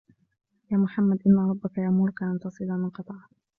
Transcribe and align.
يَا 0.71 0.77
مُحَمَّدُ 0.77 1.19
إنَّ 1.27 1.49
رَبَّك 1.49 1.77
يَأْمُرُك 1.77 2.23
أَنْ 2.23 2.39
تَصِلَ 2.39 2.65
مَنْ 2.67 2.89
قَطَعَك 2.89 3.29